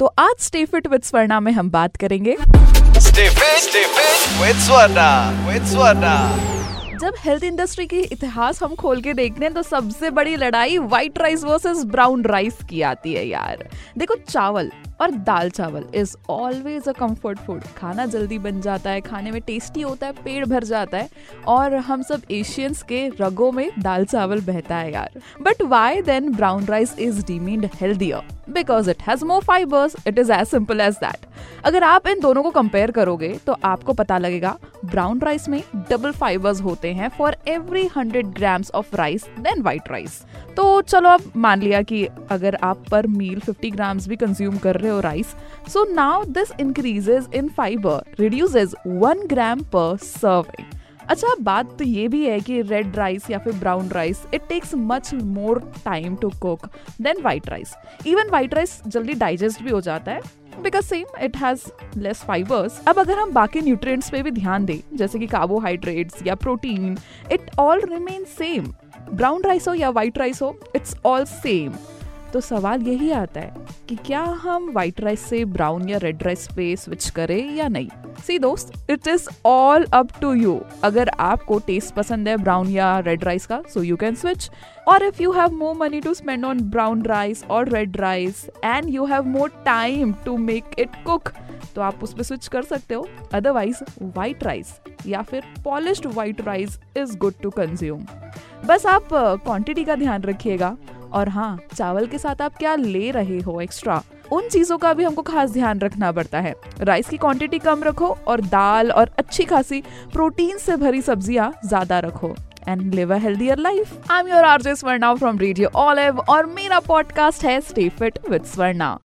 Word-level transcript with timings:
तो 0.00 0.06
आज 0.18 0.34
stay 0.44 0.64
fit 0.64 0.86
with 0.86 1.02
Swarna 1.02 1.38
में 1.40 1.52
हम 1.52 1.70
बात 1.70 1.96
करेंगे 1.96 2.36
Stay 3.06 3.24
fit, 3.36 3.60
stay 3.64 3.82
fit 3.94 4.24
with 4.40 4.58
Swarna, 4.66 5.06
with 5.46 5.70
Swarna. 5.72 6.12
जब 7.00 7.14
हेल्थ 7.20 7.44
इंडस्ट्री 7.44 7.86
की 7.86 8.00
इतिहास 8.12 8.62
हम 8.62 8.74
खोल 8.74 9.00
के 9.02 9.12
देखते 9.14 9.44
हैं 9.44 9.52
तो 9.54 9.62
सबसे 9.62 10.10
बड़ी 10.18 10.36
लड़ाई 10.36 10.78
white 10.78 11.18
rice 11.18 11.44
versus 11.44 11.82
brown 11.94 12.24
rice 12.24 12.58
की 12.68 12.82
आती 12.90 13.12
है 13.14 13.26
यार 13.26 13.68
देखो 13.98 14.14
चावल 14.28 14.70
और 15.00 15.10
दाल 15.10 15.50
चावल 15.50 15.84
is 15.94 16.14
always 16.30 16.88
a 16.88 16.92
comfort 16.92 17.38
food 17.38 17.62
खाना 17.76 18.06
जल्दी 18.06 18.38
बन 18.38 18.60
जाता 18.60 18.90
है, 18.90 19.00
खाने 19.00 19.30
में 19.30 19.40
टेस्टी 19.42 19.80
होता 19.80 20.06
है, 20.06 20.12
पेट 20.14 20.44
भर 20.44 20.64
जाता 20.64 20.98
है 20.98 21.08
और 21.48 21.74
हम 21.74 22.02
सब 22.02 22.22
एशियंस 22.30 22.82
के 22.82 23.06
रगों 23.20 23.50
में 23.52 23.70
दाल 23.78 24.04
चावल 24.04 24.40
बहता 24.40 24.76
है 24.76 24.92
यार। 24.92 25.20
But 25.42 25.62
why 25.62 26.02
then 26.02 26.32
brown 26.32 26.64
rice 26.64 26.98
is 26.98 27.24
deemed 27.26 27.70
healthier 27.80 28.34
because 28.50 28.90
it 28.90 29.02
has 29.02 29.24
more 29.24 29.42
fibres 29.42 29.96
it 30.06 30.18
is 30.18 30.32
as 30.32 30.46
simple 30.48 30.80
as 30.80 30.94
that 30.94 31.26
अगर 31.64 31.84
आप 31.84 32.06
इन 32.06 32.20
दोनों 32.20 32.42
को 32.42 32.50
कंपेयर 32.50 32.90
करोगे 32.90 33.32
तो 33.46 33.56
आपको 33.64 33.92
पता 33.92 34.18
लगेगा 34.18 34.56
ब्राउन 34.84 35.20
राइस 35.20 35.48
में 35.48 35.62
डबल 35.90 36.12
फाइबर्स 36.12 36.60
होते 36.60 36.92
हैं 36.94 37.08
for 37.08 37.36
every 37.48 37.86
hundred 37.96 38.26
grams 38.26 38.70
of 38.70 38.96
rice 38.96 39.24
then 39.38 39.62
white 39.62 39.90
rice 39.90 40.20
तो 40.56 40.80
चलो 40.82 41.08
अब 41.08 41.32
मान 41.36 41.62
लिया 41.62 41.82
कि 41.82 42.04
अगर 42.30 42.54
आप 42.62 42.84
पर 42.90 43.06
मील 43.06 43.40
50 43.40 43.72
ग्राम्स 43.72 44.06
भी 44.08 44.16
कंज्यूम 44.16 44.56
कर 44.58 44.76
रहे 44.76 44.85
हो 44.88 45.00
rice 45.00 45.34
so 45.72 45.84
now 45.92 46.24
this 46.30 46.52
increases 46.60 47.28
in 47.34 47.48
fibre 47.48 48.14
reduces 48.20 48.74
one 48.86 49.26
gram 49.26 49.60
पर 49.74 49.96
सर्विंग 50.02 50.74
अच्छा 51.10 51.34
बात 51.40 51.76
तो 51.78 51.84
ये 51.84 52.06
भी 52.08 52.24
है 52.26 52.38
कि 52.40 52.60
रेड 52.62 52.96
राइस 52.96 53.30
या 53.30 53.38
फिर 53.38 53.52
brown 53.52 53.88
rice 53.88 54.22
it 54.34 54.46
takes 54.48 54.74
much 54.74 55.12
more 55.14 55.60
time 55.84 56.16
to 56.16 56.30
cook 56.42 56.66
then 57.02 57.22
white 57.22 57.48
rice 57.48 57.74
even 58.06 58.30
white 58.30 58.54
rice 58.54 58.80
जल्दी 58.86 59.14
डाइजेस्ट 59.14 59.62
भी 59.62 59.70
हो 59.70 59.80
जाता 59.80 60.12
है 60.12 60.20
because 60.62 60.84
same 60.84 61.22
it 61.22 61.36
has 61.36 61.64
less 61.98 62.22
fibres 62.22 62.80
अब 62.88 62.98
अगर 62.98 63.18
हम 63.18 63.32
बाकी 63.32 63.60
न्यूट्रिएंट्स 63.60 64.10
पे 64.10 64.22
भी 64.22 64.30
ध्यान 64.30 64.64
दें, 64.64 64.78
जैसे 64.96 65.18
कि 65.18 65.26
कार्बोहाइड्रेट्स 65.26 66.26
या 66.26 66.34
protein 66.34 66.96
it 67.32 67.50
all 67.58 67.82
remain 67.90 68.24
same 68.38 68.72
brown 69.12 69.42
rice 69.44 69.68
हो 69.68 69.74
या 69.74 69.90
व्हाइट 69.90 70.18
राइस 70.18 70.42
हो 70.42 70.54
इट्स 70.76 70.96
ऑल 71.06 71.24
सेम 71.24 71.72
तो 72.36 72.40
सवाल 72.40 72.82
यही 72.82 73.10
आता 73.10 73.40
है 73.40 73.66
कि 73.88 73.94
क्या 74.06 74.22
हम 74.40 74.68
व्हाइट 74.70 75.00
राइस 75.00 75.20
से 75.28 75.44
ब्राउन 75.44 75.88
या 75.88 75.98
रेड 75.98 76.22
राइस 76.22 76.46
पे 76.56 76.64
स्विच 76.76 77.08
करें 77.10 77.54
या 77.56 77.68
नहीं? 77.68 77.88
सी 78.26 78.38
दोस्त 78.38 78.90
it 78.90 79.06
is 79.08 79.28
all 79.46 79.84
up 79.94 80.08
to 80.20 80.32
you 80.34 80.58
अगर 80.84 81.08
आपको 81.20 81.58
टेस्ट 81.66 81.94
पसंद 81.94 82.28
है 82.28 82.36
ब्राउन 82.36 82.70
या 82.70 82.98
रेड 83.06 83.24
राइस 83.24 83.46
का 83.46 83.60
सो 83.74 83.82
यू 83.82 83.96
कैन 83.96 84.14
स्विच 84.14 84.50
और 84.88 85.02
if 85.02 85.22
you 85.22 85.32
have 85.32 85.52
more 85.52 85.74
money 85.76 86.00
to 86.00 86.12
spend 86.14 86.44
on 86.44 86.60
brown 86.70 87.02
rice 87.02 87.44
और 87.50 87.68
red 87.68 87.96
rice 87.96 88.44
and 88.64 88.88
you 88.94 89.04
have 89.04 89.28
more 89.28 89.52
time 89.64 90.12
to 90.24 90.36
make 90.36 90.78
it 90.78 91.04
cook 91.06 91.30
तो 91.74 91.82
आप 91.82 92.02
उस 92.02 92.12
पर 92.14 92.22
स्विच 92.22 92.46
कर 92.48 92.62
सकते 92.64 92.94
हो. 92.94 93.06
अदरवाइज़ 93.34 93.82
व्हाइट 94.02 94.44
राइस 94.44 94.74
या 95.06 95.22
फिर 95.22 95.42
polished 95.64 96.06
white 96.06 96.40
rice 96.46 96.78
is 96.96 97.16
good 97.16 97.34
to 97.42 97.50
consume 97.50 98.04
बस 98.66 98.86
आप 98.86 99.08
क्वांटिटी 99.12 99.84
का 99.84 99.94
ध्यान 99.94 100.22
रखिएगा. 100.22 100.76
और 101.12 101.28
हाँ 101.28 101.58
चावल 101.74 102.06
के 102.06 102.18
साथ 102.18 102.42
आप 102.42 102.56
क्या 102.56 102.74
ले 102.74 103.10
रहे 103.10 103.38
हो 103.40 103.60
एक्स्ट्रा 103.60 104.02
उन 104.32 104.48
चीज़ों 104.48 104.76
का 104.78 104.92
भी 104.94 105.04
हमको 105.04 105.22
खास 105.22 105.50
ध्यान 105.50 105.80
रखना 105.80 106.10
पड़ता 106.12 106.40
है। 106.40 106.54
राइस 106.80 107.08
की 107.08 107.16
क्वांटिटी 107.16 107.58
कम 107.58 107.82
रखो 107.84 108.06
और 108.28 108.40
दाल 108.40 108.90
और 108.90 109.10
अच्छी 109.18 109.44
खासी 109.44 109.82
प्रोटीन 110.12 110.56
से 110.58 110.76
भरी 110.76 111.02
सब्ज़ियाँ 111.02 111.52
ज़्यादा 111.64 111.98
रखो। 111.98 112.34
And 112.68 112.94
live 112.94 113.14
a 113.14 113.18
healthier 113.18 113.58
life 113.58 114.10
I 114.10 114.20
am 114.20 114.28
your 114.28 114.44
RJ 114.44 114.74
Swarna 114.74 115.14
from 115.14 115.38
radio 115.38 115.68
Olive 115.76 116.18
और 116.20 116.46
मेरा 116.46 116.80
पॉडकास्ट 116.86 117.44
है 117.44 117.60
स्टे 117.60 117.88
फिट 117.88 118.18
विद 118.30 118.44
स्वर्णा 118.44 118.94